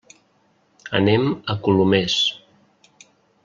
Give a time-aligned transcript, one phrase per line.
[1.01, 2.19] Anem a Colomers.